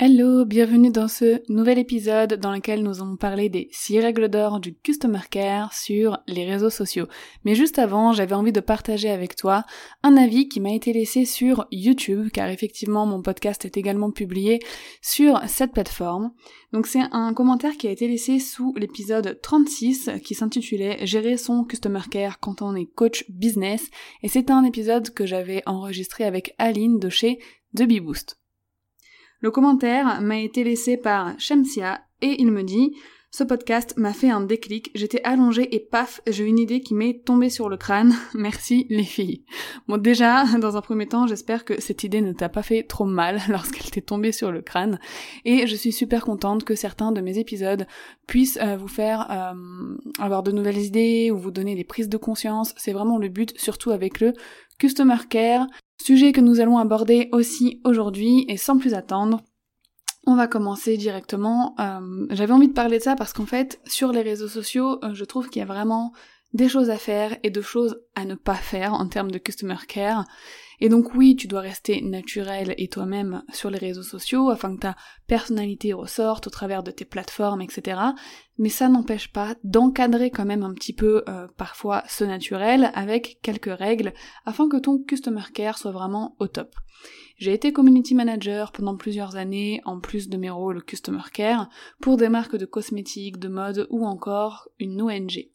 Hello, 0.00 0.44
bienvenue 0.44 0.92
dans 0.92 1.08
ce 1.08 1.42
nouvel 1.52 1.76
épisode 1.76 2.34
dans 2.34 2.52
lequel 2.52 2.84
nous 2.84 3.02
allons 3.02 3.16
parler 3.16 3.48
des 3.48 3.68
6 3.72 3.98
règles 3.98 4.28
d'or 4.28 4.60
du 4.60 4.76
Customer 4.76 5.22
Care 5.28 5.74
sur 5.74 6.18
les 6.28 6.44
réseaux 6.44 6.70
sociaux. 6.70 7.08
Mais 7.44 7.56
juste 7.56 7.80
avant, 7.80 8.12
j'avais 8.12 8.36
envie 8.36 8.52
de 8.52 8.60
partager 8.60 9.10
avec 9.10 9.34
toi 9.34 9.64
un 10.04 10.16
avis 10.16 10.48
qui 10.48 10.60
m'a 10.60 10.70
été 10.70 10.92
laissé 10.92 11.24
sur 11.24 11.66
YouTube, 11.72 12.28
car 12.32 12.48
effectivement 12.48 13.06
mon 13.06 13.22
podcast 13.22 13.64
est 13.64 13.76
également 13.76 14.12
publié 14.12 14.60
sur 15.02 15.40
cette 15.48 15.72
plateforme. 15.72 16.30
Donc 16.72 16.86
c'est 16.86 17.02
un 17.10 17.34
commentaire 17.34 17.76
qui 17.76 17.88
a 17.88 17.90
été 17.90 18.06
laissé 18.06 18.38
sous 18.38 18.72
l'épisode 18.76 19.40
36 19.42 20.10
qui 20.22 20.36
s'intitulait 20.36 21.04
Gérer 21.06 21.36
son 21.36 21.64
Customer 21.64 22.02
Care 22.08 22.38
quand 22.38 22.62
on 22.62 22.76
est 22.76 22.86
coach 22.86 23.24
business, 23.30 23.90
et 24.22 24.28
c'est 24.28 24.52
un 24.52 24.62
épisode 24.62 25.10
que 25.10 25.26
j'avais 25.26 25.64
enregistré 25.66 26.22
avec 26.22 26.54
Aline 26.58 27.00
de 27.00 27.08
chez 27.08 27.40
The 27.74 27.82
Boost. 28.00 28.38
Le 29.40 29.50
commentaire 29.50 30.20
m'a 30.20 30.38
été 30.38 30.64
laissé 30.64 30.96
par 30.96 31.38
Shamsia 31.38 32.00
et 32.22 32.40
il 32.40 32.50
me 32.50 32.62
dit 32.62 32.94
ce 33.30 33.44
podcast 33.44 33.92
m'a 33.98 34.14
fait 34.14 34.30
un 34.30 34.40
déclic, 34.40 34.90
j'étais 34.94 35.22
allongée 35.22 35.74
et 35.74 35.80
paf, 35.80 36.22
j'ai 36.26 36.44
une 36.44 36.58
idée 36.58 36.80
qui 36.80 36.94
m'est 36.94 37.22
tombée 37.26 37.50
sur 37.50 37.68
le 37.68 37.76
crâne. 37.76 38.14
Merci 38.34 38.86
les 38.88 39.04
filles. 39.04 39.44
Bon 39.86 39.98
déjà, 39.98 40.44
dans 40.58 40.78
un 40.78 40.80
premier 40.80 41.06
temps, 41.06 41.26
j'espère 41.26 41.66
que 41.66 41.78
cette 41.78 42.04
idée 42.04 42.22
ne 42.22 42.32
t'a 42.32 42.48
pas 42.48 42.62
fait 42.62 42.84
trop 42.84 43.04
mal 43.04 43.40
lorsqu'elle 43.50 43.90
t'est 43.90 44.00
tombée 44.00 44.32
sur 44.32 44.50
le 44.50 44.62
crâne. 44.62 44.98
Et 45.44 45.66
je 45.66 45.76
suis 45.76 45.92
super 45.92 46.24
contente 46.24 46.64
que 46.64 46.74
certains 46.74 47.12
de 47.12 47.20
mes 47.20 47.38
épisodes 47.38 47.86
puissent 48.26 48.58
euh, 48.62 48.78
vous 48.78 48.88
faire 48.88 49.30
euh, 49.30 49.96
avoir 50.18 50.42
de 50.42 50.50
nouvelles 50.50 50.78
idées 50.78 51.30
ou 51.30 51.36
vous 51.36 51.50
donner 51.50 51.74
des 51.74 51.84
prises 51.84 52.08
de 52.08 52.16
conscience. 52.16 52.74
C'est 52.78 52.92
vraiment 52.92 53.18
le 53.18 53.28
but, 53.28 53.52
surtout 53.60 53.90
avec 53.90 54.20
le 54.20 54.32
Customer 54.78 55.18
Care. 55.28 55.66
Sujet 56.02 56.32
que 56.32 56.40
nous 56.40 56.60
allons 56.60 56.78
aborder 56.78 57.28
aussi 57.32 57.80
aujourd'hui 57.84 58.44
et 58.48 58.56
sans 58.56 58.78
plus 58.78 58.94
attendre, 58.94 59.42
on 60.26 60.36
va 60.36 60.46
commencer 60.46 60.96
directement. 60.96 61.74
Euh, 61.80 62.26
j'avais 62.30 62.52
envie 62.52 62.68
de 62.68 62.72
parler 62.72 62.98
de 62.98 63.02
ça 63.02 63.16
parce 63.16 63.32
qu'en 63.32 63.46
fait, 63.46 63.80
sur 63.86 64.12
les 64.12 64.22
réseaux 64.22 64.48
sociaux, 64.48 64.98
euh, 65.02 65.14
je 65.14 65.24
trouve 65.24 65.48
qu'il 65.48 65.60
y 65.60 65.62
a 65.62 65.66
vraiment 65.66 66.12
des 66.54 66.68
choses 66.68 66.90
à 66.90 66.96
faire 66.96 67.36
et 67.42 67.50
de 67.50 67.60
choses 67.60 68.00
à 68.14 68.24
ne 68.24 68.34
pas 68.34 68.54
faire 68.54 68.94
en 68.94 69.08
termes 69.08 69.30
de 69.30 69.38
customer 69.38 69.76
care. 69.86 70.24
Et 70.80 70.88
donc 70.88 71.14
oui, 71.14 71.34
tu 71.34 71.48
dois 71.48 71.60
rester 71.60 72.00
naturel 72.02 72.74
et 72.78 72.88
toi-même 72.88 73.42
sur 73.52 73.68
les 73.68 73.78
réseaux 73.78 74.02
sociaux 74.04 74.48
afin 74.48 74.74
que 74.74 74.80
ta 74.80 74.96
personnalité 75.26 75.92
ressorte 75.92 76.46
au 76.46 76.50
travers 76.50 76.82
de 76.82 76.92
tes 76.92 77.04
plateformes, 77.04 77.60
etc. 77.60 78.00
Mais 78.58 78.68
ça 78.68 78.88
n'empêche 78.88 79.32
pas 79.32 79.56
d'encadrer 79.64 80.30
quand 80.30 80.44
même 80.44 80.62
un 80.62 80.72
petit 80.72 80.92
peu 80.92 81.24
euh, 81.28 81.48
parfois 81.56 82.04
ce 82.08 82.24
naturel 82.24 82.92
avec 82.94 83.40
quelques 83.42 83.76
règles 83.76 84.14
afin 84.46 84.68
que 84.68 84.76
ton 84.76 84.98
customer 84.98 85.42
care 85.52 85.78
soit 85.78 85.92
vraiment 85.92 86.36
au 86.38 86.46
top. 86.46 86.74
J'ai 87.38 87.52
été 87.52 87.72
community 87.72 88.14
manager 88.14 88.72
pendant 88.72 88.96
plusieurs 88.96 89.36
années, 89.36 89.80
en 89.84 90.00
plus 90.00 90.28
de 90.28 90.36
mes 90.36 90.50
rôles 90.50 90.84
customer 90.84 91.22
care, 91.32 91.68
pour 92.00 92.16
des 92.16 92.28
marques 92.28 92.56
de 92.56 92.66
cosmétiques, 92.66 93.38
de 93.38 93.48
mode 93.48 93.86
ou 93.90 94.04
encore 94.04 94.68
une 94.80 95.00
ONG. 95.00 95.48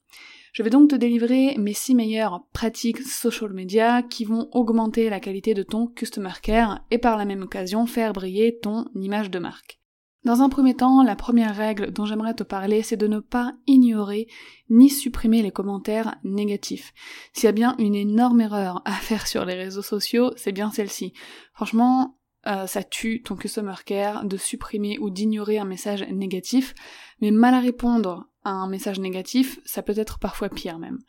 Je 0.53 0.61
vais 0.61 0.69
donc 0.69 0.91
te 0.91 0.95
délivrer 0.95 1.55
mes 1.57 1.73
6 1.73 1.95
meilleures 1.95 2.45
pratiques 2.53 3.01
social 3.01 3.51
media 3.53 4.03
qui 4.03 4.23
vont 4.23 4.49
augmenter 4.51 5.09
la 5.09 5.19
qualité 5.19 5.55
de 5.55 5.63
ton 5.63 5.87
customer 5.87 6.33
care 6.43 6.85
et 6.91 6.99
par 6.99 7.17
la 7.17 7.25
même 7.25 7.41
occasion 7.41 7.87
faire 7.87 8.13
briller 8.13 8.59
ton 8.61 8.85
image 8.93 9.31
de 9.31 9.39
marque. 9.39 9.79
Dans 10.23 10.43
un 10.43 10.49
premier 10.49 10.75
temps, 10.75 11.01
la 11.01 11.15
première 11.15 11.55
règle 11.55 11.91
dont 11.91 12.05
j'aimerais 12.05 12.35
te 12.35 12.43
parler, 12.43 12.83
c'est 12.83 12.97
de 12.97 13.07
ne 13.07 13.19
pas 13.19 13.53
ignorer 13.65 14.27
ni 14.69 14.91
supprimer 14.91 15.41
les 15.41 15.49
commentaires 15.49 16.17
négatifs. 16.23 16.93
S'il 17.33 17.45
y 17.45 17.47
a 17.47 17.51
bien 17.51 17.75
une 17.79 17.95
énorme 17.95 18.41
erreur 18.41 18.83
à 18.85 18.91
faire 19.01 19.25
sur 19.25 19.45
les 19.45 19.55
réseaux 19.55 19.81
sociaux, 19.81 20.33
c'est 20.35 20.51
bien 20.51 20.69
celle-ci. 20.69 21.13
Franchement, 21.55 22.19
euh, 22.45 22.67
ça 22.67 22.83
tue 22.83 23.23
ton 23.23 23.35
customer 23.35 23.73
care 23.87 24.23
de 24.23 24.37
supprimer 24.37 24.99
ou 24.99 25.09
d'ignorer 25.09 25.57
un 25.57 25.65
message 25.65 26.05
négatif, 26.11 26.75
mais 27.21 27.31
mal 27.31 27.55
à 27.55 27.59
répondre 27.59 28.29
un 28.45 28.67
message 28.67 28.99
négatif, 28.99 29.59
ça 29.65 29.81
peut 29.81 29.97
être 29.97 30.19
parfois 30.19 30.49
pire 30.49 30.79
même. 30.79 30.99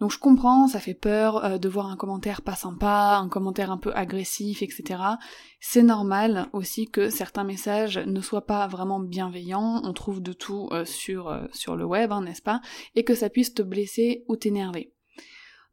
Donc 0.00 0.12
je 0.12 0.18
comprends, 0.18 0.66
ça 0.66 0.80
fait 0.80 0.94
peur 0.94 1.44
euh, 1.44 1.58
de 1.58 1.68
voir 1.68 1.86
un 1.86 1.96
commentaire 1.96 2.40
pas 2.40 2.54
sympa, 2.54 3.18
un 3.22 3.28
commentaire 3.28 3.70
un 3.70 3.76
peu 3.76 3.92
agressif, 3.94 4.62
etc. 4.62 4.98
C'est 5.60 5.82
normal 5.82 6.46
aussi 6.54 6.86
que 6.86 7.10
certains 7.10 7.44
messages 7.44 7.98
ne 7.98 8.20
soient 8.22 8.46
pas 8.46 8.66
vraiment 8.66 8.98
bienveillants, 8.98 9.82
on 9.84 9.92
trouve 9.92 10.22
de 10.22 10.32
tout 10.32 10.68
euh, 10.72 10.86
sur, 10.86 11.28
euh, 11.28 11.46
sur 11.52 11.76
le 11.76 11.84
web, 11.84 12.12
hein, 12.12 12.22
n'est-ce 12.22 12.40
pas, 12.40 12.62
et 12.94 13.04
que 13.04 13.14
ça 13.14 13.28
puisse 13.28 13.52
te 13.52 13.60
blesser 13.60 14.24
ou 14.26 14.36
t'énerver. 14.36 14.94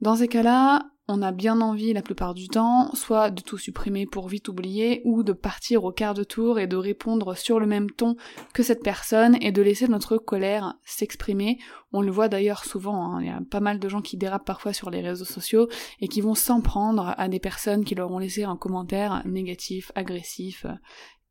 Dans 0.01 0.18
ces 0.18 0.28
cas-là, 0.28 0.84
on 1.07 1.22
a 1.22 1.31
bien 1.31 1.62
envie 1.62 1.94
la 1.94 2.01
plupart 2.01 2.34
du 2.34 2.47
temps, 2.47 2.94
soit 2.94 3.31
de 3.31 3.41
tout 3.41 3.57
supprimer 3.57 4.06
pour 4.06 4.28
vite 4.28 4.50
oublier, 4.50 5.01
ou 5.06 5.23
de 5.23 5.31
partir 5.31 5.85
au 5.85 5.91
quart 5.91 6.13
de 6.13 6.23
tour 6.23 6.59
et 6.59 6.68
de 6.68 6.75
répondre 6.75 7.35
sur 7.35 7.59
le 7.59 7.66
même 7.66 7.90
ton 7.90 8.16
que 8.53 8.62
cette 8.63 8.84
personne 8.84 9.38
et 9.41 9.51
de 9.51 9.62
laisser 9.62 9.88
notre 9.88 10.18
colère 10.18 10.75
s'exprimer. 10.84 11.59
On 11.94 12.01
le 12.01 12.12
voit 12.12 12.28
d'ailleurs 12.28 12.66
souvent, 12.66 13.03
hein. 13.03 13.22
il 13.22 13.28
y 13.28 13.31
a 13.31 13.40
pas 13.50 13.62
mal 13.62 13.79
de 13.79 13.90
gens 13.90 14.01
qui 14.01 14.18
dérapent 14.18 14.45
parfois 14.45 14.73
sur 14.73 14.90
les 14.90 15.01
réseaux 15.01 15.25
sociaux 15.25 15.69
et 16.01 16.09
qui 16.09 16.19
vont 16.19 16.35
s'en 16.35 16.62
prendre 16.62 17.13
à 17.18 17.29
des 17.29 17.39
personnes 17.39 17.85
qui 17.85 17.95
leur 17.95 18.12
ont 18.12 18.19
laissé 18.19 18.44
un 18.44 18.57
commentaire 18.57 19.22
négatif, 19.25 19.91
agressif 19.95 20.66
euh, 20.66 20.74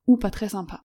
ou 0.06 0.16
pas 0.16 0.30
très 0.30 0.48
sympa. 0.48 0.82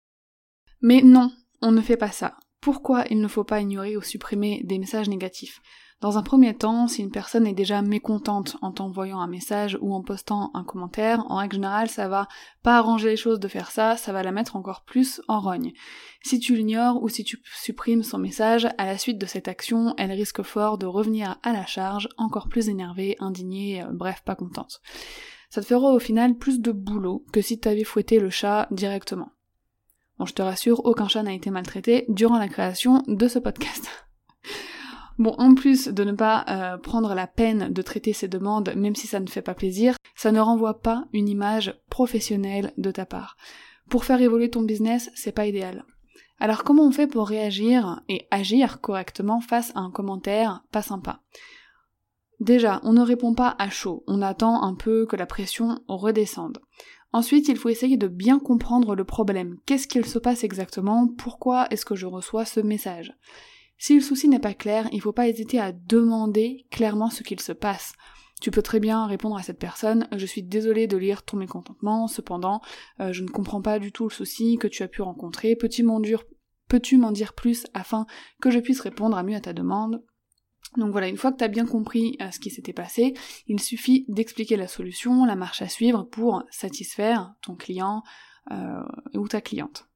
Mais 0.82 1.02
non, 1.02 1.32
on 1.62 1.72
ne 1.72 1.82
fait 1.82 1.98
pas 1.98 2.12
ça. 2.12 2.36
Pourquoi 2.60 3.06
il 3.10 3.22
ne 3.22 3.28
faut 3.28 3.44
pas 3.44 3.62
ignorer 3.62 3.96
ou 3.96 4.02
supprimer 4.02 4.62
des 4.66 4.78
messages 4.78 5.10
négatifs? 5.10 5.62
Dans 6.02 6.18
un 6.18 6.24
premier 6.24 6.56
temps, 6.56 6.88
si 6.88 7.04
une 7.04 7.12
personne 7.12 7.46
est 7.46 7.54
déjà 7.54 7.84
mécontente 7.84 8.58
en 8.64 8.72
t'envoyant 8.72 9.20
un 9.20 9.28
message 9.28 9.78
ou 9.82 9.94
en 9.94 10.02
postant 10.02 10.50
un 10.56 10.64
commentaire, 10.64 11.24
en 11.30 11.36
règle 11.36 11.58
générale, 11.58 11.90
ça 11.90 12.08
va 12.08 12.28
pas 12.64 12.78
arranger 12.78 13.10
les 13.10 13.16
choses 13.16 13.40
de 13.40 13.48
faire 13.48 13.70
ça, 13.70 13.98
ça 13.98 14.12
va 14.12 14.24
la 14.24 14.32
mettre 14.32 14.56
encore 14.56 14.84
plus 14.84 15.22
en 15.28 15.40
rogne. 15.40 15.74
Si 16.24 16.40
tu 16.40 16.56
l'ignores 16.56 17.04
ou 17.04 17.08
si 17.08 17.24
tu 17.24 17.40
supprimes 17.54 18.02
son 18.02 18.18
message, 18.18 18.68
à 18.80 18.86
la 18.88 18.98
suite 18.98 19.20
de 19.20 19.28
cette 19.28 19.48
action, 19.48 19.94
elle 20.00 20.12
risque 20.12 20.42
fort 20.42 20.80
de 20.80 20.88
revenir 20.88 21.38
à 21.44 21.54
la 21.54 21.68
charge, 21.68 22.10
encore 22.18 22.50
plus 22.50 22.68
énervée, 22.68 23.16
indignée, 23.20 23.84
euh, 23.84 23.92
bref, 23.92 24.24
pas 24.26 24.36
contente. 24.36 24.82
Ça 25.52 25.62
te 25.62 25.68
fera 25.68 25.94
au 25.94 26.00
final 26.00 26.36
plus 26.36 26.62
de 26.62 26.72
boulot 26.72 27.26
que 27.32 27.42
si 27.42 27.60
tu 27.60 27.68
avais 27.68 27.84
fouetté 27.84 28.20
le 28.20 28.32
chat 28.32 28.68
directement. 28.72 29.30
Bon, 30.18 30.26
je 30.26 30.34
te 30.34 30.42
rassure, 30.42 30.84
aucun 30.84 31.08
chat 31.08 31.22
n'a 31.22 31.34
été 31.34 31.52
maltraité 31.52 32.06
durant 32.10 32.40
la 32.40 32.48
création 32.48 33.04
de 33.08 33.28
ce 33.28 33.38
podcast. 33.38 33.88
Bon, 35.22 35.36
en 35.38 35.54
plus 35.54 35.88
de 35.88 36.04
ne 36.04 36.14
pas 36.14 36.44
euh, 36.50 36.78
prendre 36.80 37.14
la 37.14 37.28
peine 37.28 37.72
de 37.72 37.82
traiter 37.84 38.12
ces 38.12 38.28
demandes, 38.28 38.74
même 38.76 38.96
si 38.96 39.06
ça 39.06 39.20
ne 39.20 39.28
fait 39.28 39.44
pas 39.44 39.54
plaisir, 39.54 39.96
ça 40.16 40.32
ne 40.32 40.40
renvoie 40.40 40.80
pas 40.80 41.06
une 41.14 41.30
image 41.30 41.80
professionnelle 41.92 42.74
de 42.78 42.90
ta 42.90 43.06
part. 43.06 43.38
Pour 43.88 44.04
faire 44.04 44.20
évoluer 44.20 44.50
ton 44.50 44.64
business, 44.64 45.12
c'est 45.14 45.32
pas 45.32 45.46
idéal. 45.46 45.86
Alors 46.40 46.64
comment 46.64 46.88
on 46.88 46.92
fait 46.92 47.06
pour 47.06 47.28
réagir 47.28 48.02
et 48.10 48.28
agir 48.32 48.82
correctement 48.82 49.42
face 49.42 49.72
à 49.76 49.82
un 49.82 49.92
commentaire 49.92 50.64
pas 50.72 50.82
sympa? 50.82 51.22
Déjà, 52.40 52.82
on 52.82 52.94
ne 52.94 53.02
répond 53.02 53.36
pas 53.36 53.56
à 53.60 53.70
chaud, 53.70 54.04
on 54.08 54.24
attend 54.24 54.64
un 54.64 54.74
peu 54.74 55.06
que 55.06 55.18
la 55.18 55.28
pression 55.28 55.84
redescende. 55.88 56.58
Ensuite, 57.14 57.48
il 57.48 57.58
faut 57.58 57.70
essayer 57.70 57.98
de 57.98 58.08
bien 58.08 58.40
comprendre 58.40 58.96
le 58.96 59.04
problème. 59.04 59.58
Qu'est-ce 59.68 59.88
qu'il 59.88 60.08
se 60.08 60.18
passe 60.18 60.44
exactement? 60.44 61.08
Pourquoi 61.08 61.68
est-ce 61.70 61.86
que 61.86 61.94
je 61.94 62.08
reçois 62.08 62.46
ce 62.46 62.60
message? 62.60 63.14
Si 63.82 63.96
le 63.96 64.02
souci 64.02 64.28
n'est 64.28 64.38
pas 64.38 64.54
clair, 64.54 64.88
il 64.92 64.98
ne 64.98 65.02
faut 65.02 65.12
pas 65.12 65.28
hésiter 65.28 65.60
à 65.60 65.72
demander 65.72 66.68
clairement 66.70 67.10
ce 67.10 67.24
qu'il 67.24 67.40
se 67.40 67.52
passe. 67.52 67.94
Tu 68.40 68.52
peux 68.52 68.62
très 68.62 68.80
bien 68.80 69.08
répondre 69.08 69.36
à 69.36 69.42
cette 69.42 69.58
personne 69.58 70.08
Je 70.16 70.28
suis 70.28 70.44
désolée 70.44 70.86
de 70.86 70.98
lire 70.98 71.24
ton 71.24 71.36
mécontentement, 71.36 72.08
cependant, 72.08 72.62
euh, 73.00 73.12
je 73.12 73.24
ne 73.24 73.28
comprends 73.28 73.64
pas 73.64 73.80
du 73.80 73.92
tout 73.92 74.04
le 74.04 74.14
souci 74.14 74.60
que 74.60 74.68
tu 74.68 74.84
as 74.84 74.88
pu 74.88 75.02
rencontrer. 75.02 75.56
Peux-tu 75.56 75.82
m'en 75.82 76.00
dire, 76.00 77.34
plus 77.34 77.66
afin 77.74 78.06
que 78.40 78.52
je 78.52 78.60
puisse 78.60 78.82
répondre 78.82 79.18
à 79.18 79.24
mieux 79.24 79.36
à 79.36 79.42
ta 79.42 79.52
demande? 79.52 80.04
Donc 80.78 80.92
voilà, 80.92 81.08
une 81.08 81.18
fois 81.18 81.32
que 81.32 81.38
tu 81.38 81.44
as 81.44 81.48
bien 81.48 81.66
compris 81.66 82.18
euh, 82.22 82.30
ce 82.30 82.38
qui 82.40 82.52
s'était 82.52 82.74
passé, 82.74 83.16
il 83.48 83.60
suffit 83.60 84.06
d'expliquer 84.10 84.58
la 84.58 84.68
solution, 84.68 85.26
la 85.26 85.36
marche 85.36 85.64
à 85.64 85.68
suivre 85.68 86.04
pour 86.04 86.44
satisfaire 86.52 87.34
ton 87.42 87.56
client 87.56 88.04
euh, 88.52 88.84
ou 89.16 89.28
ta 89.28 89.42
cliente. 89.42 89.91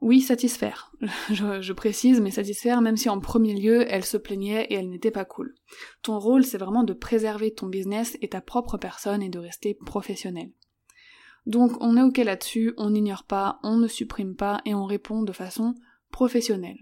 Oui, 0.00 0.20
satisfaire. 0.20 0.92
Je, 1.30 1.72
précise, 1.72 2.20
mais 2.20 2.30
satisfaire 2.30 2.82
même 2.82 2.96
si 2.96 3.08
en 3.08 3.18
premier 3.18 3.54
lieu 3.54 3.84
elle 3.88 4.04
se 4.04 4.16
plaignait 4.16 4.64
et 4.64 4.74
elle 4.74 4.90
n'était 4.90 5.10
pas 5.10 5.24
cool. 5.24 5.54
Ton 6.02 6.18
rôle, 6.18 6.44
c'est 6.44 6.58
vraiment 6.58 6.84
de 6.84 6.92
préserver 6.92 7.52
ton 7.52 7.66
business 7.66 8.16
et 8.20 8.28
ta 8.28 8.40
propre 8.40 8.76
personne 8.76 9.22
et 9.22 9.30
de 9.30 9.38
rester 9.38 9.74
professionnel. 9.74 10.50
Donc 11.46 11.72
on 11.80 11.96
est 11.96 12.02
ok 12.02 12.18
là-dessus, 12.18 12.74
on 12.76 12.90
n'ignore 12.90 13.24
pas, 13.24 13.58
on 13.62 13.76
ne 13.76 13.88
supprime 13.88 14.34
pas 14.34 14.60
et 14.64 14.74
on 14.74 14.84
répond 14.84 15.22
de 15.22 15.32
façon 15.32 15.74
professionnelle. 16.10 16.78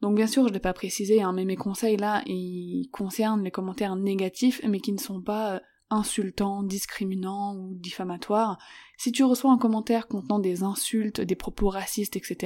Donc 0.00 0.14
bien 0.14 0.26
sûr, 0.26 0.44
je 0.44 0.50
ne 0.50 0.54
l'ai 0.54 0.60
pas 0.60 0.74
précisé, 0.74 1.22
hein, 1.22 1.32
mais 1.32 1.44
mes 1.44 1.56
conseils 1.56 1.96
là, 1.96 2.22
ils 2.26 2.88
concernent 2.92 3.42
les 3.42 3.50
commentaires 3.50 3.96
négatifs, 3.96 4.60
mais 4.64 4.80
qui 4.80 4.92
ne 4.92 4.98
sont 4.98 5.20
pas 5.20 5.60
insultants, 5.90 6.62
discriminants 6.62 7.56
ou 7.56 7.74
diffamatoires. 7.74 8.58
Si 8.96 9.12
tu 9.12 9.24
reçois 9.24 9.52
un 9.52 9.58
commentaire 9.58 10.06
contenant 10.08 10.38
des 10.38 10.62
insultes, 10.62 11.20
des 11.20 11.36
propos 11.36 11.68
racistes, 11.68 12.16
etc., 12.16 12.36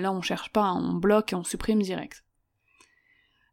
là 0.00 0.12
on 0.12 0.22
cherche 0.22 0.50
pas, 0.50 0.72
on 0.72 0.94
bloque 0.94 1.32
et 1.32 1.36
on 1.36 1.44
supprime 1.44 1.82
direct. 1.82 2.24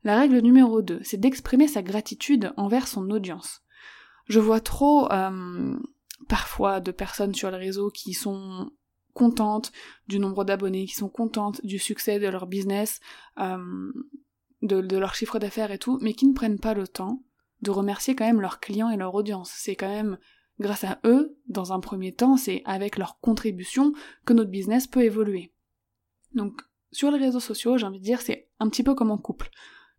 La 0.04 0.18
règle 0.18 0.40
numéro 0.40 0.82
2, 0.82 1.02
c'est 1.04 1.20
d'exprimer 1.20 1.68
sa 1.68 1.82
gratitude 1.82 2.54
envers 2.58 2.88
son 2.88 3.10
audience. 3.10 3.62
Je 4.28 4.40
vois 4.40 4.62
trop 4.62 5.12
euh, 5.12 5.78
parfois 6.28 6.80
de 6.80 6.92
personnes 6.92 7.34
sur 7.34 7.52
le 7.52 7.58
réseau 7.58 7.90
qui 7.90 8.14
sont 8.14 8.72
contentes 9.14 9.72
du 10.08 10.20
nombre 10.20 10.46
d'abonnés, 10.46 10.86
qui 10.86 10.96
sont 10.96 11.10
contentes 11.10 11.66
du 11.66 11.80
succès 11.80 12.20
de 12.20 12.28
leur 12.28 12.48
business, 12.48 13.02
euh, 13.40 13.92
de, 14.62 14.98
leur 14.98 15.16
chiffre 15.16 15.40
d'affaires 15.40 15.72
et 15.72 15.80
tout, 15.80 15.98
mais 16.02 16.14
qui 16.14 16.28
ne 16.28 16.34
prennent 16.34 16.60
pas 16.60 16.74
le 16.74 16.88
temps 16.88 17.24
de 17.62 17.72
remercier 17.72 18.16
quand 18.16 18.26
même 18.26 18.42
leurs 18.42 18.60
clients 18.60 18.90
et 18.90 18.98
leur 18.98 19.16
audience. 19.16 19.52
C'est 19.56 19.76
quand 19.76 19.90
même 19.90 20.18
grâce 20.60 20.84
à 20.84 21.00
eux, 21.06 21.38
dans 21.48 21.74
un 21.74 21.80
premier 21.80 22.14
temps, 22.14 22.38
c'est 22.38 22.62
avec 22.66 22.98
leur 22.98 23.20
contribution 23.20 23.94
que 24.26 24.34
notre 24.34 24.52
business 24.52 24.88
peut 24.88 25.04
évoluer. 25.04 25.54
Donc, 26.34 26.62
sur 26.92 27.12
les 27.12 27.20
réseaux 27.20 27.40
sociaux, 27.40 27.78
j'ai 27.78 27.86
envie 27.86 28.00
de 28.00 28.04
dire, 28.04 28.22
c'est 28.22 28.50
un 28.60 28.70
petit 28.70 28.84
peu 28.84 28.96
comme 28.96 29.12
en 29.12 29.18
couple. 29.18 29.50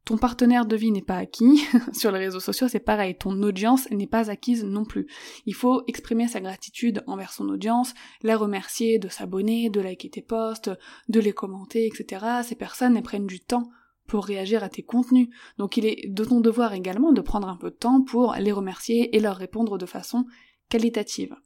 Ton 0.06 0.16
partenaire 0.16 0.64
de 0.64 0.76
vie 0.76 0.92
n'est 0.92 1.02
pas 1.02 1.18
acquis, 1.18 1.62
sur 1.92 2.10
les 2.10 2.18
réseaux 2.18 2.40
sociaux 2.40 2.68
c'est 2.68 2.80
pareil, 2.80 3.16
ton 3.16 3.42
audience 3.42 3.88
n'est 3.90 4.06
pas 4.06 4.30
acquise 4.30 4.64
non 4.64 4.84
plus. 4.84 5.06
Il 5.44 5.54
faut 5.54 5.82
exprimer 5.88 6.26
sa 6.26 6.40
gratitude 6.40 7.04
envers 7.06 7.32
son 7.32 7.48
audience, 7.48 7.92
la 8.22 8.36
remercier 8.36 8.98
de 8.98 9.08
s'abonner, 9.08 9.68
de 9.68 9.80
liker 9.80 10.08
tes 10.08 10.22
posts, 10.22 10.70
de 11.08 11.20
les 11.20 11.32
commenter, 11.32 11.86
etc. 11.86 12.24
Ces 12.42 12.56
personnes, 12.56 12.96
elles 12.96 13.02
prennent 13.02 13.26
du 13.26 13.40
temps 13.40 13.70
pour 14.10 14.24
réagir 14.24 14.64
à 14.64 14.68
tes 14.68 14.82
contenus. 14.82 15.28
Donc 15.56 15.76
il 15.76 15.86
est 15.86 16.08
de 16.08 16.24
ton 16.24 16.40
devoir 16.40 16.74
également 16.74 17.12
de 17.12 17.20
prendre 17.20 17.48
un 17.48 17.56
peu 17.56 17.70
de 17.70 17.76
temps 17.76 18.02
pour 18.02 18.34
les 18.34 18.50
remercier 18.50 19.16
et 19.16 19.20
leur 19.20 19.36
répondre 19.36 19.78
de 19.78 19.86
façon 19.86 20.26
qualitative. 20.68 21.36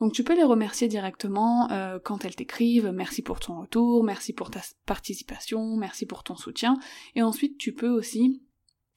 Donc 0.00 0.12
tu 0.12 0.22
peux 0.22 0.36
les 0.36 0.44
remercier 0.44 0.86
directement 0.86 1.68
euh, 1.72 1.98
quand 1.98 2.24
elles 2.24 2.36
t'écrivent 2.36 2.92
merci 2.94 3.20
pour 3.20 3.40
ton 3.40 3.60
retour, 3.60 4.04
merci 4.04 4.32
pour 4.32 4.52
ta 4.52 4.60
participation, 4.86 5.76
merci 5.76 6.06
pour 6.06 6.22
ton 6.22 6.36
soutien, 6.36 6.78
et 7.16 7.22
ensuite 7.22 7.58
tu 7.58 7.72
peux 7.72 7.90
aussi 7.90 8.42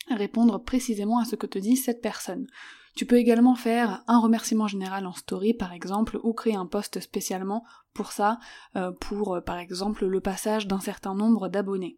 répondre 0.10 0.64
précisément 0.64 1.18
à 1.18 1.26
ce 1.26 1.36
que 1.36 1.48
te 1.48 1.58
dit 1.58 1.76
cette 1.76 2.02
personne. 2.02 2.46
Tu 2.96 3.08
peux 3.08 3.18
également 3.18 3.56
faire 3.56 4.04
un 4.06 4.20
remerciement 4.20 4.68
général 4.68 5.08
en 5.08 5.14
story 5.14 5.56
par 5.56 5.74
exemple 5.74 6.20
ou 6.22 6.34
créer 6.34 6.56
un 6.56 6.68
post 6.68 7.00
spécialement 7.00 7.64
pour 7.96 8.12
ça, 8.12 8.38
euh, 8.76 8.92
pour 8.92 9.36
euh, 9.36 9.42
par 9.42 9.58
exemple 9.58 10.06
le 10.06 10.22
passage 10.22 10.68
d'un 10.68 10.80
certain 10.80 11.16
nombre 11.16 11.48
d'abonnés. 11.48 11.98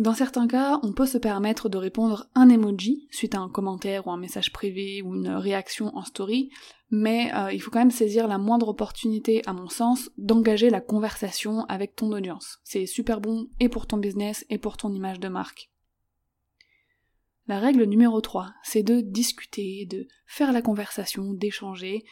Dans 0.00 0.14
certains 0.14 0.48
cas, 0.48 0.80
on 0.82 0.94
peut 0.94 1.04
se 1.04 1.18
permettre 1.18 1.68
de 1.68 1.76
répondre 1.76 2.26
un 2.34 2.48
emoji 2.48 3.06
suite 3.10 3.34
à 3.34 3.40
un 3.40 3.50
commentaire 3.50 4.06
ou 4.06 4.10
un 4.10 4.16
message 4.16 4.50
privé 4.50 5.02
ou 5.02 5.14
une 5.14 5.28
réaction 5.28 5.94
en 5.94 6.04
story, 6.04 6.48
mais 6.90 7.30
euh, 7.34 7.52
il 7.52 7.60
faut 7.60 7.70
quand 7.70 7.80
même 7.80 7.90
saisir 7.90 8.26
la 8.26 8.38
moindre 8.38 8.68
opportunité, 8.68 9.42
à 9.44 9.52
mon 9.52 9.68
sens, 9.68 10.10
d'engager 10.16 10.70
la 10.70 10.80
conversation 10.80 11.66
avec 11.66 11.96
ton 11.96 12.12
audience. 12.12 12.60
C'est 12.64 12.86
super 12.86 13.20
bon 13.20 13.50
et 13.60 13.68
pour 13.68 13.86
ton 13.86 13.98
business 13.98 14.46
et 14.48 14.56
pour 14.56 14.78
ton 14.78 14.90
image 14.94 15.20
de 15.20 15.28
marque. 15.28 15.70
La 17.46 17.58
règle 17.58 17.84
numéro 17.84 18.22
3, 18.22 18.54
c'est 18.62 18.82
de 18.82 19.02
discuter, 19.02 19.84
de 19.84 20.08
faire 20.24 20.52
la 20.52 20.62
conversation, 20.62 21.34
d'échanger, 21.34 22.06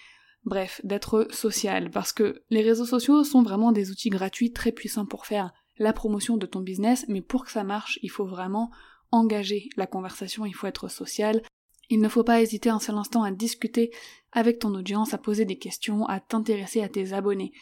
bref, 0.45 0.83
d'être 0.85 1.27
social, 1.31 1.91
parce 1.91 2.13
que 2.13 2.43
les 2.51 2.61
réseaux 2.61 2.85
sociaux 2.85 3.25
sont 3.25 3.41
vraiment 3.41 3.73
des 3.73 3.91
outils 3.91 4.11
gratuits 4.11 4.53
très 4.53 4.73
puissants 4.73 5.07
pour 5.07 5.25
faire 5.25 5.55
la 5.79 5.93
promotion 5.93 6.37
de 6.37 6.47
ton 6.47 6.61
business, 6.61 7.05
mais 7.09 7.23
pour 7.23 7.45
que 7.45 7.53
ça 7.53 7.65
marche, 7.65 7.99
il 8.03 8.11
faut 8.11 8.27
vraiment 8.27 8.71
engager 9.11 9.69
la 9.77 9.87
conversation, 9.87 10.45
il 10.45 10.55
faut 10.55 10.67
être 10.67 10.89
social. 10.89 11.43
Il 11.91 12.01
ne 12.01 12.09
faut 12.09 12.25
pas 12.25 12.43
hésiter 12.43 12.69
un 12.69 12.81
seul 12.81 12.97
instant 12.97 13.23
à 13.23 13.31
discuter 13.31 13.91
avec 14.33 14.59
ton 14.59 14.75
audience, 14.75 15.15
à 15.15 15.19
poser 15.19 15.45
des 15.45 15.59
questions, 15.59 16.05
à 16.07 16.21
t'intéresser 16.21 16.83
à 16.83 16.89
tes 16.89 17.15
abonnés. 17.15 17.53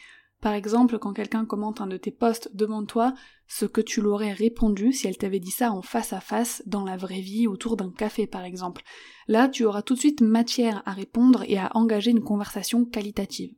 Par 0.41 0.53
exemple, 0.53 0.99
quand 0.99 1.13
quelqu'un 1.13 1.45
commente 1.45 1.81
un 1.81 1.87
de 1.87 1.97
tes 1.97 2.11
posts, 2.11 2.55
demande-toi 2.55 3.13
ce 3.47 3.65
que 3.65 3.81
tu 3.81 4.01
l'aurais 4.01 4.33
répondu 4.33 4.93
si 4.93 5.07
elle 5.07 5.17
t'avait 5.17 5.39
dit 5.39 5.51
ça 5.51 5.71
en 5.71 5.81
face 5.81 6.13
à 6.13 6.19
face, 6.19 6.61
dans 6.67 6.83
la 6.83 6.97
vraie 6.97 7.21
vie, 7.21 7.47
autour 7.47 7.75
d'un 7.75 7.91
café 7.91 8.27
par 8.27 8.43
exemple. 8.43 8.83
Là, 9.27 9.49
tu 9.49 9.65
auras 9.65 9.81
tout 9.81 9.95
de 9.95 9.99
suite 9.99 10.21
matière 10.21 10.83
à 10.85 10.91
répondre 10.91 11.43
et 11.47 11.57
à 11.57 11.71
engager 11.75 12.11
une 12.11 12.23
conversation 12.23 12.85
qualitative. 12.85 13.55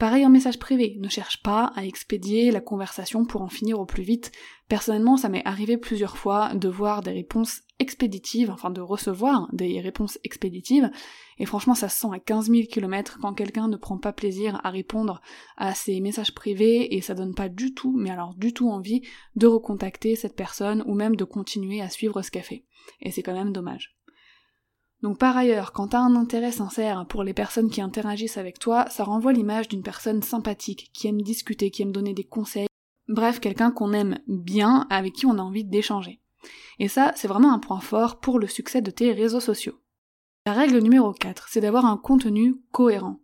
Pareil 0.00 0.24
en 0.24 0.30
message 0.30 0.58
privé, 0.58 0.96
ne 0.98 1.10
cherche 1.10 1.42
pas 1.42 1.72
à 1.76 1.84
expédier 1.84 2.50
la 2.50 2.62
conversation 2.62 3.26
pour 3.26 3.42
en 3.42 3.50
finir 3.50 3.78
au 3.78 3.84
plus 3.84 4.02
vite. 4.02 4.32
Personnellement, 4.66 5.18
ça 5.18 5.28
m'est 5.28 5.44
arrivé 5.44 5.76
plusieurs 5.76 6.16
fois 6.16 6.54
de 6.54 6.70
voir 6.70 7.02
des 7.02 7.10
réponses 7.10 7.60
expéditives, 7.78 8.50
enfin 8.50 8.70
de 8.70 8.80
recevoir 8.80 9.46
des 9.52 9.78
réponses 9.78 10.18
expéditives, 10.24 10.90
et 11.38 11.44
franchement 11.44 11.74
ça 11.74 11.90
se 11.90 11.98
sent 11.98 12.14
à 12.14 12.18
15 12.18 12.48
000 12.48 12.62
km 12.70 13.18
quand 13.20 13.34
quelqu'un 13.34 13.68
ne 13.68 13.76
prend 13.76 13.98
pas 13.98 14.14
plaisir 14.14 14.58
à 14.64 14.70
répondre 14.70 15.20
à 15.58 15.74
ces 15.74 16.00
messages 16.00 16.34
privés, 16.34 16.96
et 16.96 17.02
ça 17.02 17.12
donne 17.12 17.34
pas 17.34 17.50
du 17.50 17.74
tout, 17.74 17.94
mais 17.94 18.10
alors 18.10 18.34
du 18.34 18.54
tout 18.54 18.70
envie 18.70 19.02
de 19.36 19.46
recontacter 19.46 20.16
cette 20.16 20.34
personne 20.34 20.82
ou 20.86 20.94
même 20.94 21.14
de 21.14 21.24
continuer 21.24 21.82
à 21.82 21.90
suivre 21.90 22.22
ce 22.22 22.30
qu'elle 22.30 22.42
fait. 22.42 22.64
Et 23.02 23.10
c'est 23.10 23.22
quand 23.22 23.34
même 23.34 23.52
dommage. 23.52 23.99
Donc 25.02 25.18
par 25.18 25.36
ailleurs, 25.36 25.72
quand 25.72 25.88
t'as 25.88 26.00
un 26.00 26.14
intérêt 26.14 26.52
sincère 26.52 27.06
pour 27.06 27.24
les 27.24 27.32
personnes 27.32 27.70
qui 27.70 27.80
interagissent 27.80 28.36
avec 28.36 28.58
toi, 28.58 28.84
ça 28.90 29.04
renvoie 29.04 29.32
l'image 29.32 29.68
d'une 29.68 29.82
personne 29.82 30.22
sympathique, 30.22 30.90
qui 30.92 31.08
aime 31.08 31.22
discuter, 31.22 31.70
qui 31.70 31.82
aime 31.82 31.92
donner 31.92 32.12
des 32.12 32.24
conseils, 32.24 32.68
bref, 33.08 33.40
quelqu'un 33.40 33.70
qu'on 33.70 33.92
aime 33.92 34.18
bien, 34.26 34.86
avec 34.90 35.14
qui 35.14 35.26
on 35.26 35.38
a 35.38 35.42
envie 35.42 35.64
d'échanger. 35.64 36.20
Et 36.78 36.88
ça, 36.88 37.12
c'est 37.16 37.28
vraiment 37.28 37.52
un 37.52 37.58
point 37.58 37.80
fort 37.80 38.20
pour 38.20 38.38
le 38.38 38.46
succès 38.46 38.82
de 38.82 38.90
tes 38.90 39.12
réseaux 39.12 39.40
sociaux. 39.40 39.78
La 40.46 40.52
règle 40.52 40.78
numéro 40.78 41.12
4, 41.12 41.48
c'est 41.50 41.60
d'avoir 41.60 41.84
un 41.84 41.96
contenu 41.98 42.56
cohérent. 42.72 43.20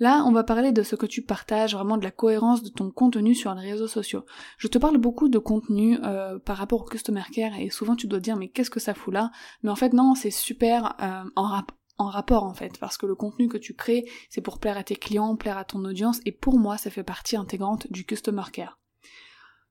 Là, 0.00 0.22
on 0.26 0.32
va 0.32 0.44
parler 0.44 0.70
de 0.70 0.82
ce 0.82 0.94
que 0.94 1.06
tu 1.06 1.22
partages, 1.22 1.74
vraiment 1.74 1.96
de 1.96 2.04
la 2.04 2.12
cohérence 2.12 2.62
de 2.62 2.68
ton 2.68 2.90
contenu 2.90 3.34
sur 3.34 3.52
les 3.54 3.72
réseaux 3.72 3.88
sociaux. 3.88 4.24
Je 4.56 4.68
te 4.68 4.78
parle 4.78 4.98
beaucoup 4.98 5.28
de 5.28 5.38
contenu 5.38 5.98
euh, 6.04 6.38
par 6.38 6.56
rapport 6.56 6.82
au 6.82 6.84
customer 6.84 7.24
care 7.32 7.58
et 7.58 7.70
souvent 7.70 7.96
tu 7.96 8.06
dois 8.06 8.20
dire 8.20 8.36
mais 8.36 8.48
qu'est-ce 8.48 8.70
que 8.70 8.80
ça 8.80 8.94
fout 8.94 9.12
là? 9.12 9.32
Mais 9.62 9.70
en 9.70 9.76
fait 9.76 9.92
non, 9.92 10.14
c'est 10.14 10.30
super 10.30 10.94
euh, 11.02 11.28
en, 11.34 11.62
en 11.98 12.06
rapport 12.06 12.44
en 12.44 12.54
fait, 12.54 12.78
parce 12.78 12.96
que 12.96 13.06
le 13.06 13.16
contenu 13.16 13.48
que 13.48 13.58
tu 13.58 13.74
crées, 13.74 14.04
c'est 14.30 14.40
pour 14.40 14.58
plaire 14.58 14.78
à 14.78 14.84
tes 14.84 14.96
clients, 14.96 15.36
plaire 15.36 15.58
à 15.58 15.64
ton 15.64 15.84
audience, 15.84 16.20
et 16.24 16.32
pour 16.32 16.58
moi, 16.58 16.78
ça 16.78 16.90
fait 16.90 17.02
partie 17.02 17.36
intégrante 17.36 17.90
du 17.90 18.04
customer 18.04 18.44
care. 18.52 18.78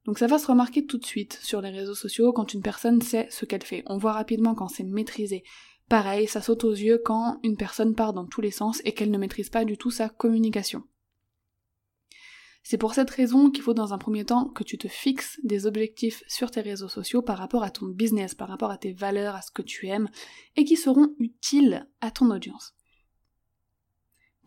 Donc 0.05 0.19
ça 0.19 0.27
va 0.27 0.39
se 0.39 0.47
remarquer 0.47 0.85
tout 0.85 0.97
de 0.97 1.05
suite 1.05 1.39
sur 1.41 1.61
les 1.61 1.69
réseaux 1.69 1.95
sociaux 1.95 2.31
quand 2.31 2.53
une 2.53 2.61
personne 2.61 3.01
sait 3.01 3.27
ce 3.29 3.45
qu'elle 3.45 3.63
fait. 3.63 3.83
On 3.87 3.97
voit 3.97 4.13
rapidement 4.13 4.55
quand 4.55 4.69
c'est 4.69 4.83
maîtrisé. 4.83 5.43
Pareil, 5.89 6.27
ça 6.27 6.41
saute 6.41 6.65
aux 6.65 6.73
yeux 6.73 7.01
quand 7.03 7.39
une 7.43 7.55
personne 7.55 7.95
part 7.95 8.13
dans 8.13 8.25
tous 8.25 8.41
les 8.41 8.51
sens 8.51 8.81
et 8.83 8.93
qu'elle 8.93 9.11
ne 9.11 9.17
maîtrise 9.17 9.49
pas 9.49 9.63
du 9.63 9.77
tout 9.77 9.91
sa 9.91 10.09
communication. 10.09 10.83
C'est 12.63 12.77
pour 12.77 12.93
cette 12.93 13.09
raison 13.09 13.49
qu'il 13.49 13.63
faut 13.63 13.73
dans 13.73 13.93
un 13.93 13.97
premier 13.97 14.25
temps 14.25 14.49
que 14.49 14.65
tu 14.65 14.77
te 14.77 14.89
fixes 14.89 15.39
des 15.43 15.65
objectifs 15.65 16.23
sur 16.27 16.51
tes 16.51 16.59
réseaux 16.59 16.89
sociaux 16.89 17.21
par 17.21 17.37
rapport 17.37 17.63
à 17.63 17.71
ton 17.71 17.85
business, 17.85 18.35
par 18.35 18.49
rapport 18.49 18.71
à 18.71 18.77
tes 18.77 18.91
valeurs, 18.91 19.35
à 19.35 19.41
ce 19.41 19.51
que 19.51 19.61
tu 19.61 19.87
aimes, 19.87 20.09
et 20.57 20.65
qui 20.65 20.75
seront 20.75 21.15
utiles 21.19 21.87
à 22.01 22.11
ton 22.11 22.29
audience. 22.29 22.76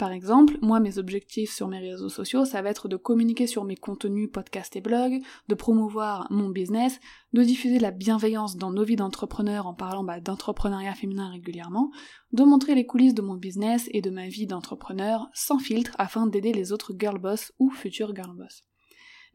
Par 0.00 0.12
exemple, 0.12 0.56
moi, 0.62 0.80
mes 0.80 0.96
objectifs 0.96 1.52
sur 1.52 1.68
mes 1.68 1.78
réseaux 1.78 2.08
sociaux, 2.08 2.46
ça 2.46 2.62
va 2.62 2.70
être 2.70 2.88
de 2.88 2.96
communiquer 2.96 3.46
sur 3.46 3.64
mes 3.64 3.76
contenus 3.76 4.30
podcasts 4.32 4.74
et 4.74 4.80
blogs, 4.80 5.20
de 5.50 5.54
promouvoir 5.54 6.26
mon 6.30 6.48
business, 6.48 7.00
de 7.34 7.42
diffuser 7.42 7.78
la 7.78 7.90
bienveillance 7.90 8.56
dans 8.56 8.70
nos 8.70 8.82
vies 8.82 8.96
d'entrepreneurs 8.96 9.66
en 9.66 9.74
parlant 9.74 10.02
bah, 10.02 10.18
d'entrepreneuriat 10.18 10.94
féminin 10.94 11.28
régulièrement, 11.28 11.90
de 12.32 12.44
montrer 12.44 12.74
les 12.74 12.86
coulisses 12.86 13.12
de 13.12 13.20
mon 13.20 13.34
business 13.34 13.90
et 13.92 14.00
de 14.00 14.08
ma 14.08 14.26
vie 14.26 14.46
d'entrepreneur 14.46 15.28
sans 15.34 15.58
filtre 15.58 15.94
afin 15.98 16.26
d'aider 16.26 16.54
les 16.54 16.72
autres 16.72 16.94
girl 16.98 17.18
boss 17.18 17.52
ou 17.58 17.68
futurs 17.68 18.16
girl 18.16 18.34
boss. 18.34 18.62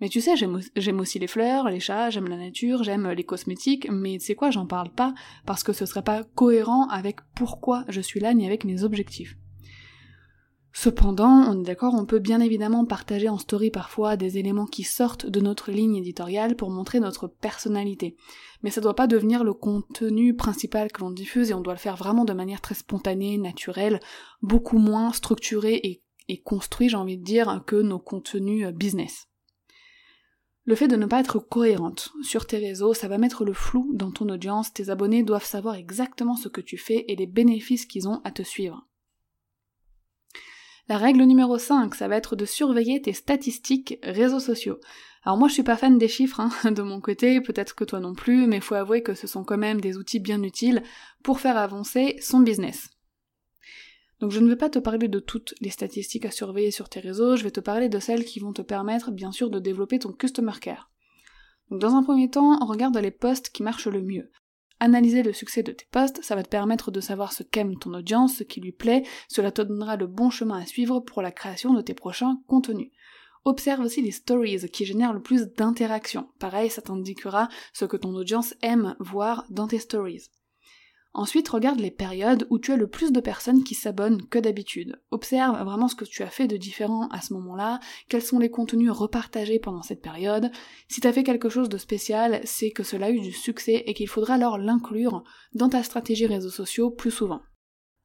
Mais 0.02 0.10
tu 0.10 0.20
sais, 0.20 0.34
j'aime 0.36 1.00
aussi 1.00 1.20
les 1.20 1.28
fleurs, 1.28 1.70
les 1.70 1.80
chats, 1.80 2.10
j'aime 2.10 2.28
la 2.28 2.38
nature, 2.38 2.82
j'aime 2.82 3.08
les 3.12 3.24
cosmétiques, 3.24 3.88
mais 3.92 4.18
sais 4.18 4.34
quoi, 4.34 4.50
j'en 4.50 4.66
parle 4.66 4.90
pas 4.90 5.14
parce 5.46 5.64
que 5.64 5.74
ce 5.74 5.86
serait 5.86 6.02
pas 6.02 6.24
cohérent 6.24 6.88
avec 6.88 7.18
pourquoi 7.36 7.86
je 7.88 8.02
suis 8.02 8.20
là 8.20 8.34
ni 8.34 8.48
avec 8.48 8.66
mes 8.66 8.84
objectifs. 8.84 9.38
Cependant, 10.78 11.46
on 11.48 11.62
est 11.62 11.66
d'accord, 11.66 11.94
on 11.94 12.06
peut 12.06 12.20
bien 12.20 12.42
évidemment 12.42 12.84
partager 12.84 13.30
en 13.30 13.38
story 13.38 13.72
parfois 13.72 14.18
des 14.18 14.38
éléments 14.38 14.66
qui 14.66 14.84
sortent 14.84 15.26
de 15.26 15.40
notre 15.40 15.72
ligne 15.72 15.96
éditoriale 15.96 16.58
pour 16.58 16.70
montrer 16.70 17.00
notre 17.00 17.28
personnalité. 17.28 18.18
Mais 18.62 18.72
ça 18.72 18.82
doit 18.82 18.94
pas 18.94 19.08
devenir 19.08 19.46
le 19.46 19.54
contenu 19.54 20.36
principal 20.36 20.92
que 20.92 21.00
l'on 21.00 21.12
diffuse 21.12 21.50
et 21.50 21.54
on 21.54 21.62
doit 21.62 21.74
le 21.76 21.80
faire 21.80 21.96
vraiment 21.96 22.26
de 22.26 22.34
manière 22.34 22.60
très 22.60 22.76
spontanée, 22.76 23.38
naturelle, 23.38 24.02
beaucoup 24.42 24.78
moins 24.78 25.14
structurée 25.14 25.80
et, 25.82 26.04
et 26.28 26.42
construit, 26.42 26.90
j'ai 26.90 26.98
envie 26.98 27.18
de 27.18 27.24
dire, 27.24 27.64
que 27.66 27.78
nos 27.78 27.98
contenus 27.98 28.68
business. 28.74 29.30
Le 30.66 30.76
fait 30.76 30.90
de 30.90 30.98
ne 30.98 31.06
pas 31.06 31.22
être 31.22 31.40
cohérente 31.40 32.12
sur 32.22 32.46
tes 32.46 32.58
réseaux, 32.58 32.94
ça 32.94 33.08
va 33.08 33.18
mettre 33.18 33.46
le 33.46 33.54
flou 33.54 33.92
dans 33.94 34.12
ton 34.12 34.28
audience, 34.28 34.74
tes 34.74 34.90
abonnés 34.90 35.24
doivent 35.24 35.46
savoir 35.46 35.76
exactement 35.76 36.36
ce 36.36 36.50
que 36.50 36.62
tu 36.62 36.78
fais 36.78 37.06
et 37.08 37.16
les 37.16 37.28
bénéfices 37.28 37.86
qu'ils 37.86 38.10
ont 38.10 38.20
à 38.26 38.32
te 38.32 38.44
suivre. 38.44 38.86
La 40.88 41.00
règle 41.00 41.24
numéro 41.24 41.58
5, 41.58 41.96
ça 41.96 42.08
va 42.08 42.16
être 42.16 42.36
de 42.36 42.46
surveiller 42.46 43.02
tes 43.02 43.14
statistiques 43.14 43.98
réseaux 44.04 44.40
sociaux. 44.40 44.80
Alors 45.24 45.36
moi 45.36 45.48
je 45.48 45.54
suis 45.54 45.64
pas 45.64 45.78
fan 45.78 45.98
des 45.98 46.08
chiffres 46.08 46.40
hein, 46.40 46.72
de 46.72 46.84
mon 46.84 47.02
côté, 47.02 47.42
peut-être 47.42 47.74
que 47.74 47.84
toi 47.84 48.00
non 48.00 48.14
plus, 48.14 48.46
mais 48.46 48.60
faut 48.60 48.76
avouer 48.76 49.02
que 49.02 49.16
ce 49.16 49.26
sont 49.26 49.44
quand 49.44 49.58
même 49.58 49.82
des 49.82 49.98
outils 49.98 50.20
bien 50.20 50.44
utiles 50.44 50.84
pour 51.24 51.40
faire 51.40 51.58
avancer 51.58 52.18
son 52.22 52.40
business. 52.40 52.90
Donc 54.20 54.32
je 54.32 54.40
ne 54.40 54.48
vais 54.48 54.56
pas 54.56 54.70
te 54.70 54.78
parler 54.78 55.08
de 55.08 55.20
toutes 55.20 55.56
les 55.60 55.72
statistiques 55.72 56.26
à 56.26 56.32
surveiller 56.32 56.70
sur 56.70 56.88
tes 56.88 57.00
réseaux, 57.00 57.36
je 57.36 57.44
vais 57.44 57.52
te 57.52 57.60
parler 57.60 57.90
de 57.90 58.00
celles 58.00 58.24
qui 58.24 58.40
vont 58.40 58.54
te 58.54 58.62
permettre 58.62 59.10
bien 59.10 59.32
sûr 59.32 59.50
de 59.50 59.58
développer 59.58 59.98
ton 59.98 60.14
customer 60.14 60.54
care. 60.62 60.92
Donc 61.72 61.82
dans 61.82 61.96
un 61.96 62.04
premier 62.04 62.30
temps, 62.30 62.64
regarde 62.64 62.98
les 62.98 63.10
posts 63.10 63.50
qui 63.50 63.64
marchent 63.64 63.88
le 63.88 64.04
mieux. 64.04 64.30
Analyser 64.80 65.24
le 65.24 65.32
succès 65.32 65.64
de 65.64 65.72
tes 65.72 65.88
posts, 65.90 66.22
ça 66.22 66.36
va 66.36 66.44
te 66.44 66.50
permettre 66.50 66.92
de 66.92 67.00
savoir 67.00 67.32
ce 67.32 67.44
qu'aime 67.44 67.78
ton 67.78 67.94
audience, 67.94 68.38
ce 68.38 68.44
qui 68.44 68.60
lui 68.60 68.74
plaît, 68.74 69.04
cela 69.30 69.52
te 69.52 69.62
donnera 69.62 69.96
le 69.96 70.08
bon 70.08 70.30
chemin 70.30 70.60
à 70.60 70.66
suivre 70.66 71.00
pour 71.00 71.22
la 71.22 71.32
création 71.32 71.74
de 71.74 71.82
tes 71.82 71.94
prochains 71.94 72.42
contenus. 72.48 72.92
Observe 73.46 73.82
aussi 73.82 74.02
les 74.02 74.12
stories 74.12 74.70
qui 74.70 74.86
génèrent 74.86 75.14
le 75.14 75.22
plus 75.22 75.48
d'interactions. 75.48 76.28
Pareil, 76.40 76.70
ça 76.70 76.82
t'indiquera 76.82 77.48
ce 77.74 77.86
que 77.86 77.96
ton 77.96 78.14
audience 78.16 78.56
aime 78.62 78.96
voir 79.00 79.46
dans 79.50 79.68
tes 79.68 79.80
stories. 79.80 80.30
Ensuite, 81.18 81.48
regarde 81.48 81.80
les 81.80 81.92
périodes 81.92 82.46
où 82.50 82.60
tu 82.60 82.74
as 82.74 82.76
le 82.76 82.88
plus 82.88 83.14
de 83.14 83.22
personnes 83.22 83.64
qui 83.64 83.74
s'abonnent 83.74 84.28
que 84.28 84.38
d'habitude. 84.38 85.02
Observe 85.12 85.58
vraiment 85.64 85.88
ce 85.88 85.96
que 85.96 86.04
tu 86.04 86.24
as 86.24 86.30
fait 86.30 86.46
de 86.46 86.58
différent 86.58 87.08
à 87.08 87.22
ce 87.22 87.34
moment-là, 87.36 87.80
quels 88.10 88.22
sont 88.22 88.38
les 88.38 88.50
contenus 88.50 88.92
repartagés 88.92 89.58
pendant 89.58 89.82
cette 89.82 90.02
période. 90.02 90.52
Si 90.90 91.00
tu 91.00 91.08
as 91.08 91.14
fait 91.14 91.24
quelque 91.24 91.48
chose 91.48 91.70
de 91.70 91.78
spécial, 91.78 92.42
c'est 92.44 92.70
que 92.70 92.84
cela 92.84 93.06
a 93.06 93.12
eu 93.12 93.22
du 93.22 93.32
succès 93.32 93.84
et 93.86 93.94
qu'il 93.94 94.10
faudra 94.10 94.34
alors 94.34 94.58
l'inclure 94.58 95.24
dans 95.54 95.70
ta 95.70 95.84
stratégie 95.84 96.28
réseaux 96.28 96.50
sociaux 96.50 96.92
plus 96.92 97.12
souvent. 97.12 97.40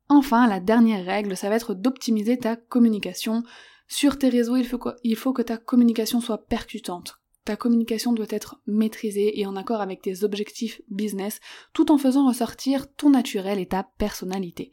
Enfin, 0.08 0.46
la 0.46 0.60
dernière 0.60 1.04
règle, 1.04 1.36
ça 1.36 1.48
va 1.48 1.56
être 1.56 1.74
d'optimiser 1.74 2.38
ta 2.38 2.54
communication. 2.54 3.42
Sur 3.88 4.18
tes 4.18 4.28
réseaux, 4.28 4.54
il 4.54 4.68
faut, 4.68 4.78
il 5.02 5.16
faut 5.16 5.32
que 5.32 5.42
ta 5.42 5.56
communication 5.56 6.20
soit 6.20 6.46
percutante, 6.46 7.19
ta 7.44 7.56
communication 7.56 8.12
doit 8.12 8.26
être 8.30 8.60
maîtrisée 8.66 9.40
et 9.40 9.46
en 9.46 9.56
accord 9.56 9.80
avec 9.80 10.02
tes 10.02 10.24
objectifs 10.24 10.80
business, 10.88 11.40
tout 11.72 11.90
en 11.90 11.98
faisant 11.98 12.26
ressortir 12.26 12.92
ton 12.94 13.10
naturel 13.10 13.58
et 13.58 13.66
ta 13.66 13.84
personnalité. 13.98 14.72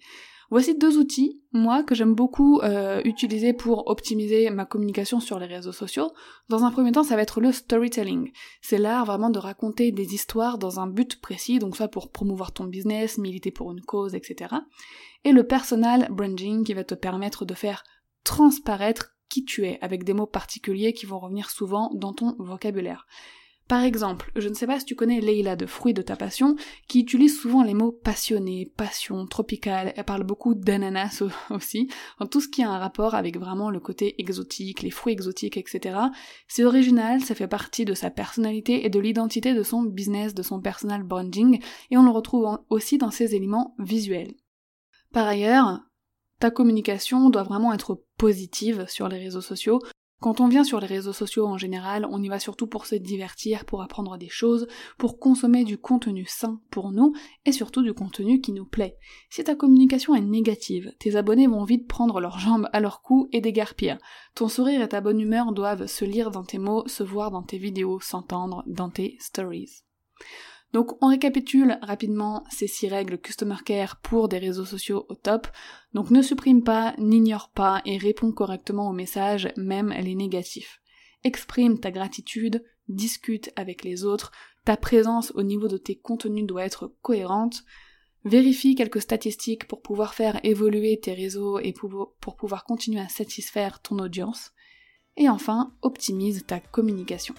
Voici 0.50 0.77
deux 0.77 0.97
outils, 0.97 1.41
moi, 1.51 1.83
que 1.83 1.93
j'aime 1.93 2.15
beaucoup 2.15 2.62
euh, 2.62 3.01
utiliser 3.03 3.51
pour 3.51 3.89
optimiser 3.89 4.50
ma 4.50 4.65
communication 4.65 5.19
sur 5.19 5.39
les 5.39 5.45
réseaux 5.45 5.74
sociaux. 5.74 6.12
Dans 6.47 6.63
un 6.63 6.71
premier 6.71 6.93
temps, 6.93 7.03
ça 7.03 7.17
va 7.17 7.21
être 7.21 7.41
le 7.41 7.51
storytelling. 7.51 8.31
C'est 8.62 8.77
l'art 8.77 9.05
vraiment 9.05 9.29
de 9.29 9.39
raconter 9.39 9.91
des 9.91 10.13
histoires 10.13 10.57
dans 10.57 10.79
un 10.79 10.88
but 10.88 11.19
précis, 11.19 11.59
donc 11.59 11.75
soit 11.75 11.89
pour 11.89 12.12
promouvoir 12.12 12.53
ton 12.53 12.63
business, 12.63 13.17
militer 13.17 13.51
pour 13.51 13.71
une 13.74 13.81
cause, 13.81 14.15
etc. 14.15 14.55
Et 15.25 15.33
le 15.33 15.45
personal 15.45 16.07
branding 16.12 16.63
qui 16.63 16.74
va 16.74 16.86
te 16.86 16.95
permettre 16.95 17.43
de 17.43 17.53
faire 17.53 17.83
transparaître 18.24 19.16
qui 19.29 19.46
tu 19.46 19.65
es, 19.65 19.77
avec 19.81 20.03
des 20.03 20.13
mots 20.13 20.27
particuliers 20.27 20.93
qui 20.93 21.05
vont 21.05 21.19
revenir 21.19 21.50
souvent 21.50 21.91
dans 21.93 22.13
ton 22.13 22.36
vocabulaire. 22.39 23.05
Par 23.67 23.84
exemple, 23.84 24.31
je 24.38 24.48
ne 24.48 24.53
sais 24.53 24.65
pas 24.65 24.79
si 24.79 24.86
tu 24.86 24.96
connais 24.96 25.19
Leila 25.19 25.57
de 25.57 25.65
Fruits 25.65 25.93
de 25.93 26.01
ta 26.01 26.15
passion, 26.15 26.55
qui 26.88 27.01
utilise 27.01 27.38
souvent 27.38 27.63
les 27.63 27.74
mots 27.74 27.91
passionné, 27.91 28.72
passion, 28.77 29.25
tropical, 29.25 29.91
elle 29.98 30.05
parle 30.05 30.24
beaucoup 30.24 30.55
d'ananas 30.55 31.22
aussi, 31.50 31.89
tout 32.31 32.39
ce 32.39 32.48
qui 32.48 32.63
a 32.63 32.69
un 32.69 32.77
rapport 32.77 33.13
avec 33.13 33.38
vraiment 33.38 33.69
le 33.69 33.81
côté 33.81 34.15
exotique, 34.22 34.84
les 34.84 34.89
fruits 34.89 35.13
exotiques, 35.13 35.57
etc. 35.57 36.00
C'est 36.48 36.63
original, 36.63 37.19
ça 37.19 37.36
fait 37.36 37.48
partie 37.48 37.84
de 37.84 37.93
sa 37.93 38.10
personnalité 38.10 38.86
et 38.86 38.89
de 38.89 39.00
l'identité 39.00 39.53
de 39.53 39.63
son 39.63 39.84
business, 39.84 40.34
de 40.34 40.43
son 40.43 40.62
personal 40.62 41.03
branding, 41.03 41.62
et 41.91 41.98
on 41.98 42.03
le 42.03 42.12
retrouve 42.12 42.60
aussi 42.69 42.98
dans 42.98 43.12
ses 43.12 43.36
éléments 43.36 43.75
visuels. 43.79 44.34
Par 45.12 45.27
ailleurs, 45.27 45.81
ta 46.39 46.51
communication 46.51 47.29
doit 47.29 47.44
vraiment 47.44 47.74
être 47.74 48.03
positive 48.17 48.86
sur 48.88 49.08
les 49.08 49.17
réseaux 49.17 49.41
sociaux. 49.41 49.79
Quand 50.20 50.41
on 50.41 50.48
vient 50.48 50.63
sur 50.63 50.79
les 50.79 50.88
réseaux 50.88 51.13
sociaux 51.13 51.46
en 51.46 51.60
général, 51.60 52.08
on 52.10 52.24
y 52.24 52.27
va 52.27 52.39
surtout 52.39 52.65
pour 52.65 52.88
se 52.88 52.96
divertir, 52.96 53.65
pour 53.65 53.84
apprendre 53.84 54.17
des 54.17 54.29
choses, 54.29 54.67
pour 54.98 55.20
consommer 55.20 55.63
du 55.63 55.77
contenu 55.77 56.25
sain 56.27 56.60
pour 56.72 56.91
nous, 56.91 57.13
et 57.46 57.51
surtout 57.51 57.84
du 57.84 57.94
contenu 57.94 58.41
qui 58.41 58.51
nous 58.51 58.65
plaît. 58.65 58.98
Si 59.29 59.44
ta 59.44 59.53
communication 59.53 60.15
est 60.15 60.22
négative, 60.22 60.91
tes 60.98 61.15
abonnés 61.17 61.46
vont 61.46 61.65
vite 61.65 61.88
prendre 61.88 62.20
leurs 62.20 62.39
jambes 62.39 62.67
à 62.74 62.79
leur 62.79 63.03
cou 63.03 63.29
et 63.32 63.41
dégarpir. 63.41 64.00
Ton 64.34 64.48
sourire 64.48 64.82
et 64.82 64.89
ta 64.89 65.01
bonne 65.01 65.20
humeur 65.20 65.51
doivent 65.51 65.86
se 65.86 66.03
lire 66.03 66.32
dans 66.32 66.44
tes 66.44 66.58
mots, 66.58 66.88
se 66.88 67.03
voir 67.03 67.29
dans 67.29 67.44
tes 67.44 67.60
vidéos, 67.60 68.00
s'entendre 68.00 68.63
dans 68.65 68.89
tes 68.89 69.17
stories. 69.20 69.84
Donc 70.77 70.96
on 71.03 71.07
récapitule 71.07 71.79
rapidement 71.81 72.43
ces 72.51 72.67
six 72.67 72.88
règles 72.88 73.17
Customer 73.17 73.55
Care 73.65 74.00
pour 74.00 74.29
des 74.29 74.38
réseaux 74.38 74.63
sociaux 74.63 75.07
au 75.10 75.15
top. 75.15 75.48
Donc 75.96 76.12
ne 76.12 76.22
supprime 76.22 76.63
pas, 76.63 76.93
n'ignore 77.00 77.50
pas 77.50 77.81
et 77.84 77.98
réponds 77.98 78.31
correctement 78.31 78.88
aux 78.88 78.93
messages, 78.93 79.51
même 79.57 79.89
les 79.89 80.13
négatifs. 80.13 80.79
Exprime 81.24 81.79
ta 81.79 81.89
gratitude, 81.89 82.63
discute 82.89 83.51
avec 83.55 83.84
les 83.84 84.03
autres, 84.03 84.31
ta 84.65 84.77
présence 84.77 85.31
au 85.34 85.41
niveau 85.41 85.67
de 85.67 85.77
tes 85.77 85.96
contenus 85.96 86.46
doit 86.46 86.65
être 86.65 86.93
cohérente. 87.01 87.63
Vérifie 88.24 88.75
quelques 88.75 89.01
statistiques 89.01 89.67
pour 89.67 89.81
pouvoir 89.81 90.13
faire 90.13 90.39
évoluer 90.43 91.00
tes 91.00 91.15
réseaux 91.15 91.57
et 91.57 91.74
pour, 91.74 92.13
pour 92.22 92.36
pouvoir 92.36 92.65
continuer 92.65 93.01
à 93.01 93.10
satisfaire 93.10 93.81
ton 93.81 93.98
audience. 93.98 94.51
Et 95.15 95.27
enfin, 95.27 95.74
optimise 95.81 96.46
ta 96.46 96.60
communication. 96.60 97.34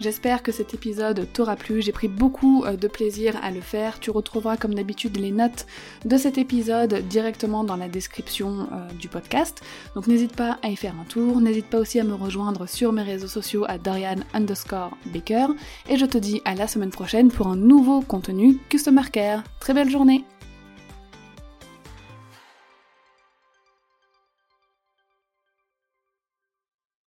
J'espère 0.00 0.44
que 0.44 0.52
cet 0.52 0.74
épisode 0.74 1.26
t'aura 1.32 1.56
plu, 1.56 1.82
j'ai 1.82 1.90
pris 1.90 2.06
beaucoup 2.06 2.64
euh, 2.64 2.76
de 2.76 2.86
plaisir 2.86 3.34
à 3.42 3.50
le 3.50 3.60
faire. 3.60 3.98
Tu 3.98 4.10
retrouveras 4.10 4.56
comme 4.56 4.74
d'habitude 4.74 5.16
les 5.16 5.32
notes 5.32 5.66
de 6.04 6.16
cet 6.16 6.38
épisode 6.38 7.06
directement 7.08 7.64
dans 7.64 7.76
la 7.76 7.88
description 7.88 8.68
euh, 8.72 8.92
du 8.92 9.08
podcast. 9.08 9.60
Donc 9.96 10.06
n'hésite 10.06 10.36
pas 10.36 10.58
à 10.62 10.68
y 10.68 10.76
faire 10.76 10.94
un 11.00 11.04
tour, 11.04 11.40
n'hésite 11.40 11.66
pas 11.66 11.78
aussi 11.78 11.98
à 11.98 12.04
me 12.04 12.14
rejoindre 12.14 12.68
sur 12.68 12.92
mes 12.92 13.02
réseaux 13.02 13.26
sociaux 13.26 13.64
à 13.66 13.78
Dorian 13.78 14.20
underscore 14.34 14.96
Baker. 15.06 15.48
Et 15.88 15.96
je 15.96 16.06
te 16.06 16.18
dis 16.18 16.42
à 16.44 16.54
la 16.54 16.68
semaine 16.68 16.90
prochaine 16.90 17.32
pour 17.32 17.48
un 17.48 17.56
nouveau 17.56 18.00
contenu 18.00 18.58
Customer 18.68 19.02
Care. 19.10 19.42
Très 19.58 19.74
belle 19.74 19.90
journée 19.90 20.24